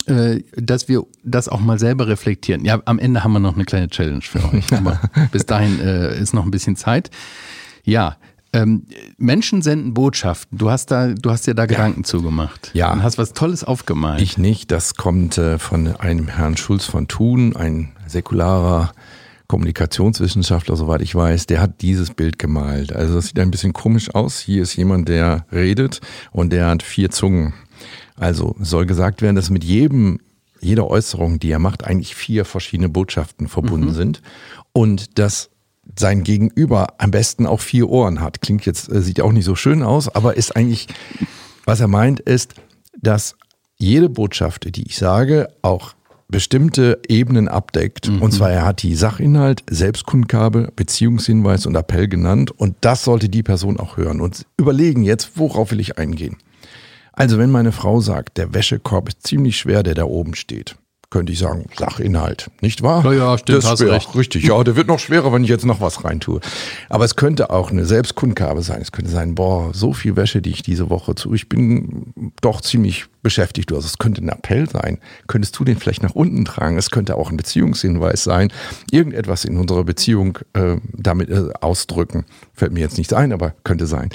[0.08, 2.64] äh, dass wir das auch mal selber reflektieren.
[2.64, 4.72] Ja, am Ende haben wir noch eine kleine Challenge für euch.
[4.72, 5.02] Aber
[5.34, 7.12] bis dahin äh, ist noch ein bisschen Zeit.
[7.84, 8.16] Ja,
[8.54, 8.86] ähm,
[9.18, 10.58] Menschen senden Botschaften.
[10.58, 11.68] Du hast da, du hast dir da ja.
[11.68, 12.72] Gedanken zugemacht.
[12.74, 12.94] Ja.
[12.94, 14.22] Und hast was Tolles aufgemalt.
[14.22, 14.72] Ich nicht.
[14.72, 18.94] Das kommt äh, von einem Herrn Schulz von Thun, ein säkularer
[19.48, 22.94] Kommunikationswissenschaftler, soweit ich weiß, der hat dieses Bild gemalt.
[22.94, 24.40] Also das sieht ein bisschen komisch aus.
[24.40, 27.54] Hier ist jemand, der redet und der hat vier Zungen.
[28.16, 30.20] Also soll gesagt werden, dass mit jedem,
[30.60, 33.94] jeder Äußerung, die er macht, eigentlich vier verschiedene Botschaften verbunden mhm.
[33.94, 34.22] sind.
[34.74, 35.50] Und dass
[35.98, 38.42] sein Gegenüber am besten auch vier Ohren hat.
[38.42, 40.88] Klingt jetzt, äh, sieht auch nicht so schön aus, aber ist eigentlich,
[41.66, 42.56] was er meint, ist,
[43.00, 43.36] dass
[43.78, 45.94] jede Botschaft, die ich sage, auch
[46.30, 48.10] bestimmte Ebenen abdeckt.
[48.10, 48.22] Mhm.
[48.22, 52.52] Und zwar, er hat die Sachinhalt, Selbstkundgabe, Beziehungshinweis und Appell genannt.
[52.52, 56.38] Und das sollte die Person auch hören und überlegen jetzt, worauf will ich eingehen.
[57.14, 60.76] Also, wenn meine Frau sagt, der Wäschekorb ist ziemlich schwer, der da oben steht,
[61.10, 63.06] könnte ich sagen, Sachinhalt, nicht wahr?
[63.06, 64.14] Ja, ja, stimmt, das hast recht.
[64.14, 66.42] Richtig, ja, der wird noch schwerer, wenn ich jetzt noch was reintue.
[66.90, 68.82] Aber es könnte auch eine Selbstkundgabe sein.
[68.82, 72.60] Es könnte sein, boah, so viel Wäsche, die ich diese Woche zu, ich bin doch
[72.60, 73.72] ziemlich beschäftigt.
[73.72, 75.00] Also es könnte ein Appell sein.
[75.28, 76.78] Könntest du den vielleicht nach unten tragen?
[76.78, 78.52] Es könnte auch ein Beziehungshinweis sein.
[78.92, 82.26] Irgendetwas in unserer Beziehung äh, damit äh, ausdrücken.
[82.54, 84.10] Fällt mir jetzt nichts ein, aber könnte sein.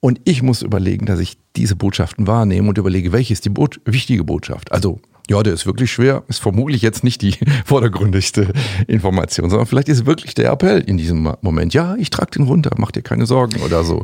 [0.00, 3.80] Und ich muss überlegen, dass ich diese Botschaften wahrnehme und überlege, welche ist die Bot
[3.84, 4.72] wichtige Botschaft.
[4.72, 8.52] Also ja, der ist wirklich schwer, ist vermutlich jetzt nicht die vordergründigste
[8.86, 12.70] Information, sondern vielleicht ist wirklich der Appell in diesem Moment, ja, ich trage den runter,
[12.76, 14.02] mach dir keine Sorgen oder so.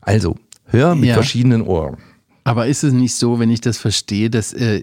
[0.00, 1.14] Also, hör mit ja.
[1.14, 1.98] verschiedenen Ohren.
[2.46, 4.80] Aber ist es nicht so, wenn ich das verstehe, dass äh,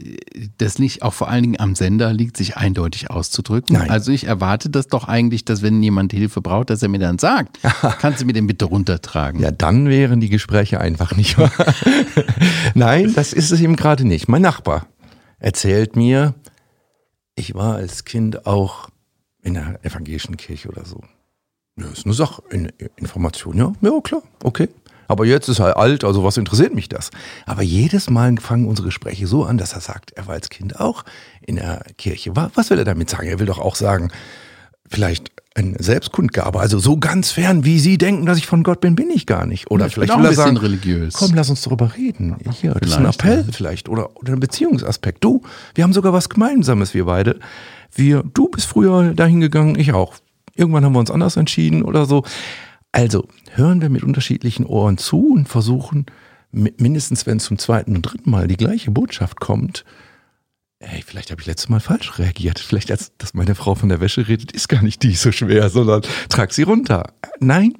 [0.57, 3.77] das nicht auch vor allen Dingen am Sender liegt, sich eindeutig auszudrücken?
[3.77, 3.89] Nein.
[3.89, 7.19] Also ich erwarte das doch eigentlich, dass wenn jemand Hilfe braucht, dass er mir dann
[7.19, 7.59] sagt,
[8.01, 9.39] kannst du mir den bitte runtertragen?
[9.39, 11.53] Ja, dann wären die Gespräche einfach nicht wahr.
[12.73, 14.27] Nein, das ist es eben gerade nicht.
[14.27, 14.87] Mein Nachbar,
[15.43, 16.33] erzählt mir,
[17.35, 18.89] ich war als Kind auch
[19.41, 21.01] in der evangelischen Kirche oder so.
[21.77, 22.41] Ja, ist eine Sache,
[22.95, 24.69] Information, ja, ja, klar, okay.
[25.07, 27.11] Aber jetzt ist er alt, also was interessiert mich das?
[27.45, 30.79] Aber jedes Mal fangen unsere Gespräche so an, dass er sagt, er war als Kind
[30.79, 31.03] auch
[31.41, 32.35] in der Kirche.
[32.35, 33.27] Was will er damit sagen?
[33.27, 34.11] Er will doch auch sagen,
[34.93, 38.95] vielleicht eine Selbstkundgabe, also so ganz fern, wie Sie denken, dass ich von Gott bin,
[38.95, 39.69] bin ich gar nicht.
[39.69, 41.13] Oder ich vielleicht will er sagen, religiös.
[41.13, 42.35] komm, lass uns darüber reden.
[42.51, 43.51] Hier, das ist ein Appell ja.
[43.51, 45.23] vielleicht oder, oder ein Beziehungsaspekt.
[45.23, 45.43] Du,
[45.75, 47.39] wir haben sogar was Gemeinsames, wir beide.
[47.93, 50.15] Wir, du bist früher dahin gegangen, ich auch.
[50.55, 52.23] Irgendwann haben wir uns anders entschieden oder so.
[52.91, 56.07] Also hören wir mit unterschiedlichen Ohren zu und versuchen,
[56.51, 59.85] mindestens wenn zum zweiten und dritten Mal die gleiche Botschaft kommt,
[60.83, 62.59] ey, vielleicht habe ich letztes Mal falsch reagiert.
[62.59, 65.69] Vielleicht, als dass meine Frau von der Wäsche redet, ist gar nicht die so schwer,
[65.69, 67.13] sondern trag sie runter.
[67.39, 67.73] Nein,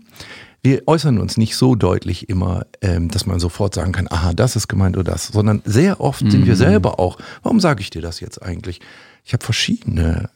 [0.61, 4.55] wir äußern uns nicht so deutlich immer, ähm, dass man sofort sagen kann, aha, das
[4.55, 6.31] ist gemeint oder das, sondern sehr oft mhm.
[6.31, 6.59] sind wir mhm.
[6.59, 8.79] selber auch, warum sage ich dir das jetzt eigentlich?
[9.25, 10.29] Ich habe verschiedene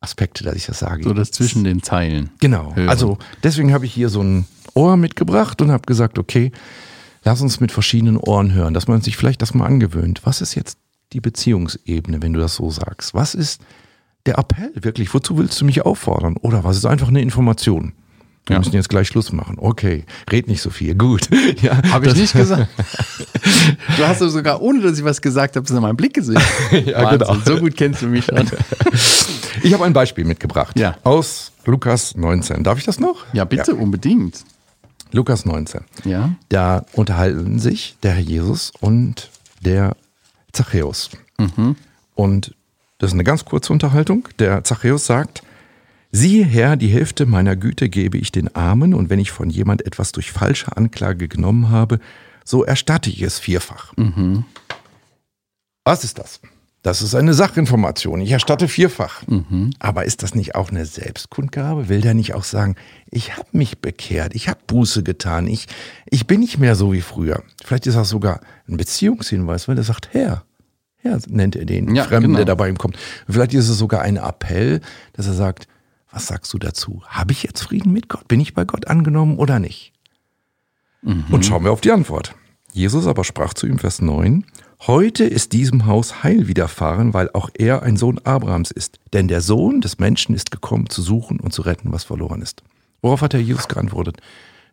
[0.00, 1.04] Aspekte, dass ich das sage.
[1.04, 2.30] So das zwischen den Zeilen.
[2.40, 2.74] Genau.
[2.74, 2.88] Hören.
[2.88, 6.52] Also deswegen habe ich hier so ein Ohr mitgebracht und habe gesagt, okay,
[7.24, 10.20] lass uns mit verschiedenen Ohren hören, dass man sich vielleicht das mal angewöhnt.
[10.24, 10.78] Was ist jetzt
[11.12, 13.14] die Beziehungsebene, wenn du das so sagst?
[13.14, 13.60] Was ist
[14.26, 15.12] der Appell wirklich?
[15.14, 16.36] Wozu willst du mich auffordern?
[16.36, 17.92] Oder was ist einfach eine Information?
[18.46, 18.58] Wir ja.
[18.60, 19.56] müssen jetzt gleich Schluss machen.
[19.58, 20.94] Okay, red nicht so viel.
[20.94, 21.28] Gut.
[21.62, 22.68] Ja, habe ich nicht gesagt.
[23.96, 26.40] du hast sogar, ohne dass ich was gesagt habe, in meinem Blick gesehen.
[26.70, 27.18] ja, Wahnsinn.
[27.18, 27.34] genau.
[27.44, 28.48] So gut kennst du mich schon.
[29.62, 30.96] Ich habe ein Beispiel mitgebracht Ja.
[31.02, 32.62] aus Lukas 19.
[32.62, 33.24] Darf ich das noch?
[33.32, 34.44] Ja, bitte, unbedingt.
[35.12, 35.80] Lukas 19.
[36.04, 36.34] Ja.
[36.48, 39.30] Da unterhalten sich der Herr Jesus und
[39.64, 39.96] der
[40.56, 41.10] Zachäus.
[42.14, 42.54] Und
[42.98, 44.28] das ist eine ganz kurze Unterhaltung.
[44.38, 45.42] Der Zachäus sagt,
[46.12, 49.84] siehe Herr, die Hälfte meiner Güte gebe ich den Armen und wenn ich von jemand
[49.86, 52.00] etwas durch falsche Anklage genommen habe,
[52.44, 53.92] so erstatte ich es vierfach.
[55.84, 56.40] Was ist das?
[56.86, 58.20] Das ist eine Sachinformation.
[58.20, 59.24] Ich erstatte vierfach.
[59.80, 61.88] Aber ist das nicht auch eine Selbstkundgabe?
[61.88, 62.76] Will der nicht auch sagen,
[63.10, 65.66] ich habe mich bekehrt, ich habe Buße getan, ich,
[66.08, 67.42] ich bin nicht mehr so wie früher?
[67.64, 70.44] Vielleicht ist das sogar ein Beziehungshinweis, weil er sagt, Herr,
[70.98, 72.36] Herr nennt er den Ja, Fremden, genau.
[72.36, 72.96] der dabei ihm kommt.
[73.28, 74.80] Vielleicht ist es sogar ein Appell,
[75.14, 75.66] dass er sagt,
[76.12, 77.02] was sagst du dazu?
[77.08, 78.28] Habe ich jetzt Frieden mit Gott?
[78.28, 79.92] Bin ich bei Gott angenommen oder nicht?
[81.02, 82.36] Und schauen wir auf die Antwort.
[82.72, 84.44] Jesus aber sprach zu ihm, Vers 9,
[84.80, 88.98] Heute ist diesem Haus Heil widerfahren, weil auch er ein Sohn Abrahams ist.
[89.12, 92.62] Denn der Sohn des Menschen ist gekommen, zu suchen und zu retten, was verloren ist.
[93.00, 94.18] Worauf hat der Jesus geantwortet?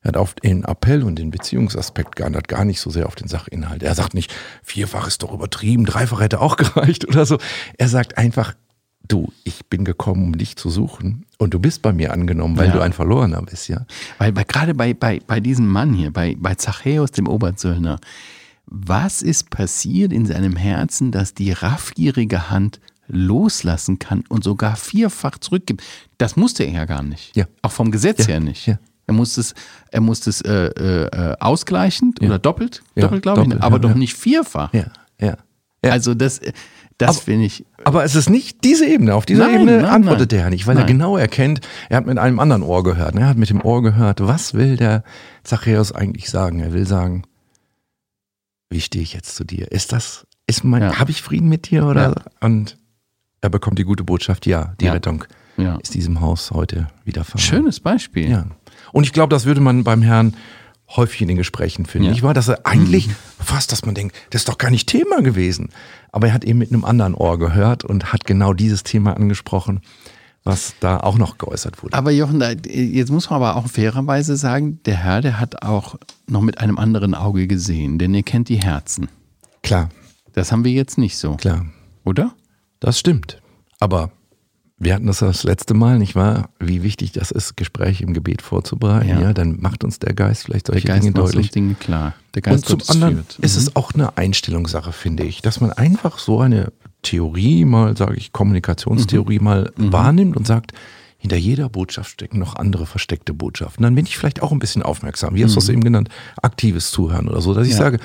[0.02, 3.30] Er hat auf den Appell und den Beziehungsaspekt geantwortet, gar nicht so sehr auf den
[3.30, 3.82] Sachinhalt.
[3.82, 7.38] Er sagt nicht, vierfach ist doch übertrieben, dreifach hätte auch gereicht oder so.
[7.78, 8.54] Er sagt einfach,
[9.08, 12.68] du, ich bin gekommen, um dich zu suchen und du bist bei mir angenommen, weil
[12.68, 12.74] Ja.
[12.74, 13.86] du ein Verlorener bist, ja.
[14.18, 18.00] Weil bei, gerade bei, bei, bei diesem Mann hier, bei, bei Zachäus, dem Oberzöllner,
[18.66, 25.38] was ist passiert in seinem Herzen, dass die raffgierige Hand loslassen kann und sogar vierfach
[25.38, 25.84] zurückgibt?
[26.18, 27.36] Das musste er ja gar nicht.
[27.36, 27.46] Ja.
[27.62, 28.66] Auch vom Gesetz Ja, her nicht.
[28.68, 28.80] ja.
[29.06, 29.54] Er musste es,
[29.92, 34.14] er musste es äh, äh, ausgleichend oder doppelt, doppelt glaube ich, doppelt, aber doch nicht
[34.16, 34.74] vierfach.
[34.74, 34.86] Ja,
[35.20, 35.36] ja.
[35.84, 35.92] ja.
[35.92, 36.40] Also das,
[36.98, 39.14] das finde ich, Aber es ist nicht diese Ebene.
[39.16, 40.42] Auf dieser Nein, Ebene nein, antwortet nein.
[40.42, 43.16] er nicht, weil er genau erkennt, er hat mit einem anderen Ohr gehört.
[43.16, 45.04] Er hat mit dem Ohr gehört, was will der
[45.44, 46.62] Zachäus eigentlich sagen?
[46.62, 47.24] Er will sagen,
[48.74, 49.72] wie stehe ich jetzt zu dir?
[49.72, 51.00] Ist das, ist mein, Ja.
[51.00, 52.10] habe ich Frieden mit dir oder?
[52.10, 52.48] Ja.
[52.48, 52.78] Und
[53.42, 54.94] er bekommt die gute Botschaft, ja, die Ja.
[54.94, 55.24] Rettung
[55.84, 57.40] ist diesem Haus heute widerfahren.
[57.40, 58.30] Schönes Beispiel.
[58.30, 58.46] Ja.
[58.92, 60.36] Und ich glaube, das würde man beim Herrn
[60.96, 62.06] häufig in den Gesprächen finden.
[62.08, 62.12] Ja.
[62.12, 62.34] Nicht wahr?
[62.34, 63.10] Dass er eigentlich
[63.40, 65.70] fast, dass man denkt, das ist doch gar nicht Thema gewesen.
[66.12, 69.82] Aber er hat eben mit einem anderen Ohr gehört und hat genau dieses Thema angesprochen,
[70.44, 71.96] was da auch noch geäußert wurde.
[71.98, 75.96] Aber Jochen, jetzt muss man aber auch fairerweise sagen, der Herr, der hat auch
[76.28, 79.08] noch mit einem anderen Auge gesehen, denn er kennt die Herzen.
[79.62, 79.90] Klar,
[80.34, 81.66] Das haben wir jetzt nicht so, klar.
[82.04, 82.34] oder?
[82.80, 83.42] Das stimmt.
[83.80, 84.12] Aber
[84.78, 86.50] wir hatten das das letzte Mal, nicht wahr?
[86.60, 89.08] Wie wichtig das ist, Gespräche im Gebet vorzubereiten.
[89.08, 89.22] Ja.
[89.22, 91.52] Ja, dann macht uns der Geist vielleicht solche Geist Dinge macht deutlich.
[91.52, 92.16] Dinge klar.
[92.36, 93.40] Der Und Geist zum Gottes anderen führt.
[93.40, 93.62] ist Mhm.
[93.62, 98.32] es auch eine Einstellungssache, finde ich, dass man einfach so eine Theorie mal, sage ich,
[98.32, 99.44] Kommunikationstheorie Mhm.
[99.46, 100.72] mal wahrnimmt und sagt,
[101.18, 103.84] hinter jeder Botschaft stecken noch andere versteckte Botschaften.
[103.84, 105.36] Dann bin ich vielleicht auch ein bisschen aufmerksam.
[105.36, 106.10] Wie hast du es eben genannt?
[106.42, 107.80] Aktives Zuhören oder so, dass ich Mhm.
[107.80, 107.84] Ja.
[107.86, 108.00] sage,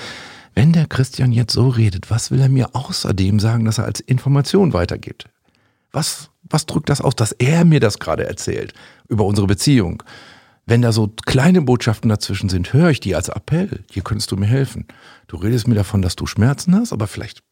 [0.55, 4.01] wenn der Christian jetzt so redet, was will er mir außerdem sagen, dass er als
[4.01, 5.27] Information weitergibt?
[5.91, 8.73] Was, was drückt das aus, dass er mir das gerade erzählt
[9.09, 10.03] über unsere Beziehung?
[10.67, 13.85] Wenn da so kleine Botschaften dazwischen sind, höre ich die als Appell.
[13.91, 14.87] Hier könntest du mir helfen.
[15.27, 17.43] Du redest mir davon, dass du Schmerzen hast, aber vielleicht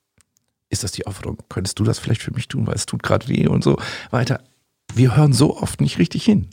[0.69, 1.39] ist das die Aufforderung.
[1.49, 3.79] Könntest du das vielleicht für mich tun, weil es tut gerade weh und so
[4.11, 4.41] weiter.
[4.95, 6.49] Wir hören so oft nicht richtig hin.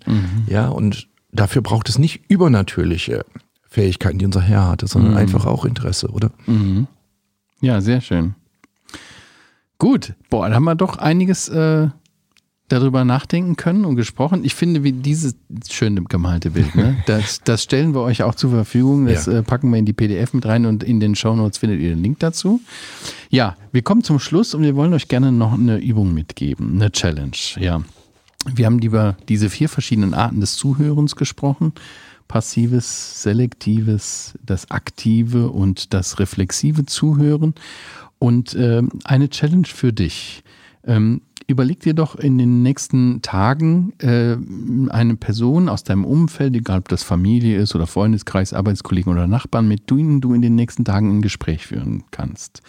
[0.48, 3.26] Ja, und dafür braucht es nicht übernatürliche
[3.68, 6.32] Fähigkeiten, die unser Herr hatte, sondern einfach auch Interesse, oder?
[7.62, 8.36] Ja, sehr schön.
[9.80, 11.88] Gut, boah, da haben wir doch einiges äh,
[12.74, 14.44] darüber nachdenken können und gesprochen.
[14.44, 15.36] Ich finde, wie dieses
[15.70, 16.98] schöne gemalte Bild, ne?
[17.06, 19.06] das, das stellen wir euch auch zur Verfügung.
[19.06, 19.34] Das Ja.
[19.40, 22.04] äh, packen wir in die PDF mit rein und in den Shownotes findet ihr den
[22.04, 22.60] Link dazu.
[23.30, 26.92] Ja, wir kommen zum Schluss und wir wollen euch gerne noch eine Übung mitgeben, eine
[26.92, 27.32] Challenge.
[27.60, 27.82] Ja,
[28.54, 31.72] wir haben über diese vier verschiedenen Arten des Zuhörens gesprochen.
[32.28, 37.54] Passives, selektives, das aktive und das reflexive Zuhören.
[38.20, 40.44] Und ähm, eine Challenge für dich.
[40.86, 44.38] Ähm, überleg dir doch in den nächsten Tagen äh,
[44.90, 49.68] eine Person aus deinem Umfeld, egal ob das Familie ist oder Freundeskreis, Arbeitskollegen oder Nachbarn,
[49.68, 52.62] mit denen du in den nächsten Tagen ein Gespräch führen kannst.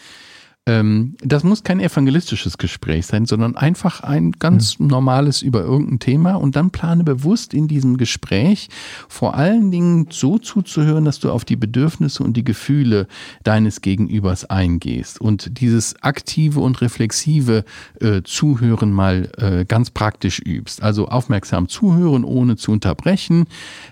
[0.67, 6.37] Ähm, das muss kein evangelistisches Gespräch sein, sondern einfach ein ganz normales über irgendein Thema
[6.37, 8.71] und dann plane bewusst in diesem Gespräch
[9.09, 13.09] vor allen Dingen so zuzuhören, dass du auf die Bedürfnisse und die Gefühle
[13.43, 17.65] deines Gegenübers eingehst und dieses aktive und reflexive
[18.01, 20.83] äh, Zuhören mal äh, ganz praktisch übst.
[20.83, 23.45] Also aufmerksam zuhören, ohne zu unterbrechen,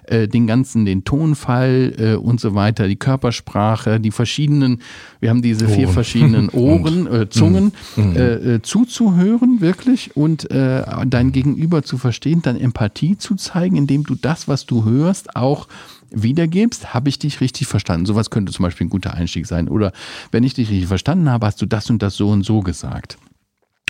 [0.05, 4.81] äh, den ganzen, den Tonfall äh, und so weiter, die Körpersprache, die verschiedenen,
[5.21, 5.95] wir haben diese vier Ohren.
[5.95, 12.59] verschiedenen Ohren, äh, Zungen äh, äh, zuzuhören wirklich und äh, dein Gegenüber zu verstehen, dann
[12.59, 15.69] Empathie zu zeigen, indem du das, was du hörst, auch
[16.11, 18.07] wiedergibst, habe ich dich richtig verstanden.
[18.07, 19.69] Sowas könnte zum Beispiel ein guter Einstieg sein.
[19.69, 19.93] Oder
[20.31, 23.19] wenn ich dich richtig verstanden habe, hast du das und das so und so gesagt.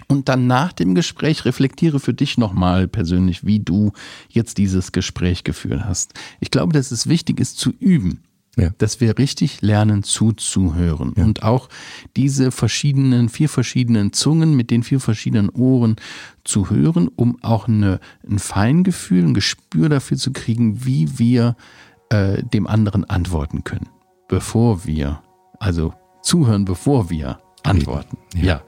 [0.08, 3.92] Und dann nach dem Gespräch reflektiere für dich nochmal persönlich, wie du
[4.28, 6.14] jetzt dieses Gespräch geführt hast.
[6.40, 8.22] Ich glaube, dass es wichtig ist zu üben.
[8.57, 8.69] Ja.
[8.77, 11.25] Dass wir richtig lernen zuzuhören ja.
[11.25, 11.71] und auch
[12.17, 15.97] diese verschiedenen, vier verschiedenen Zungen mit den vier verschiedenen Ohren
[16.45, 21.57] zu hören, um auch eine, ein Feingefühl, ein Gespür dafür zu kriegen, wie wir
[22.11, 23.88] äh, dem anderen antworten können,
[24.29, 25.23] bevor wir,
[25.59, 28.19] also zuhören, bevor wir antworten.
[28.35, 28.45] Ja.
[28.45, 28.62] ja.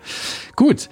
[0.57, 0.89] Gut.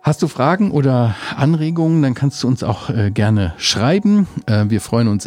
[0.00, 4.26] Hast du Fragen oder Anregungen, dann kannst du uns auch äh, gerne schreiben.
[4.46, 5.26] Äh, wir freuen uns